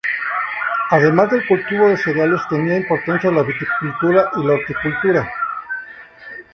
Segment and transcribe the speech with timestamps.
[0.89, 5.29] Además del cultivo de cereales, tenían importancia la viticultura y la horticultura.